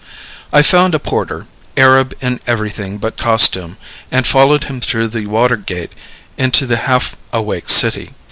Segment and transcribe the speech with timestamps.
[0.51, 1.45] I found a porter,
[1.77, 3.77] Arab in everything but costume,
[4.09, 5.93] and followed him through the water gate
[6.39, 8.09] into the half awake city.